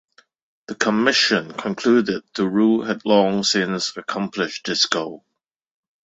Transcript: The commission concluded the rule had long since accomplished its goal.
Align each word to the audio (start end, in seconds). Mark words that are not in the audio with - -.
The 0.65 0.73
commission 0.73 1.53
concluded 1.53 2.23
the 2.33 2.47
rule 2.47 2.81
had 2.83 3.05
long 3.05 3.43
since 3.43 3.95
accomplished 3.95 4.67
its 4.67 4.87
goal. 4.87 5.23